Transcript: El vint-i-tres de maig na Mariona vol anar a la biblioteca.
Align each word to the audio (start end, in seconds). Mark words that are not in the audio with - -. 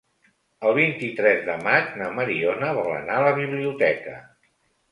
El 0.67 0.71
vint-i-tres 0.77 1.43
de 1.49 1.57
maig 1.67 1.93
na 2.01 2.09
Mariona 2.21 2.73
vol 2.81 2.91
anar 2.97 3.21
a 3.21 3.27
la 3.29 3.37
biblioteca. 3.43 4.19